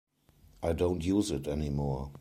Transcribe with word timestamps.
I 0.63 0.73
don't 0.73 1.03
use 1.05 1.29
it 1.29 1.47
anymore. 1.47 2.09